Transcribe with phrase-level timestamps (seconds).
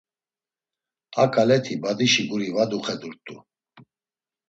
[1.21, 3.35] A ǩaleti badişi guri va duxedurt̆u.